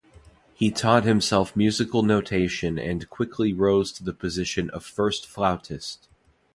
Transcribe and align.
He 0.55 0.71
taught 0.71 1.03
himself 1.03 1.55
musical 1.55 2.01
notation 2.01 2.79
and 2.79 3.07
quickly 3.07 3.53
rose 3.53 3.91
to 3.91 4.03
the 4.03 4.13
position 4.13 4.71
of 4.71 4.83
first 4.83 5.27
flautist. 5.27 6.07